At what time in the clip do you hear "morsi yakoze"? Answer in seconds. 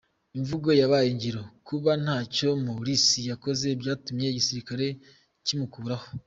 2.65-3.67